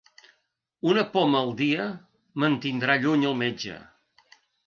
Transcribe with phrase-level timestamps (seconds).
[0.93, 1.85] Una poma al dia
[2.45, 3.77] mantindrà lluny el metge.